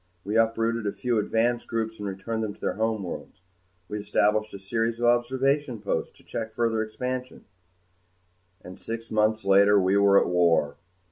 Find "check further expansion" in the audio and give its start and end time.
6.23-7.45